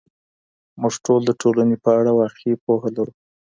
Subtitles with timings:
[0.81, 3.13] موږ ټول د ټولنې په اړه واقعي پوهه لرو.